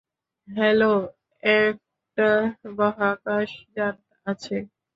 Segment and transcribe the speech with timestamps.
[0.47, 0.93] Hello,
[1.43, 2.29] একটা
[2.71, 3.95] মহাকাশযান
[4.25, 4.57] আছে।